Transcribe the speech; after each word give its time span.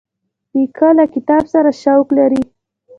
نیکه 0.55 0.89
له 0.97 1.05
کتاب 1.13 1.43
سره 1.53 1.69
شوق 1.81 2.07
لري. 2.17 2.41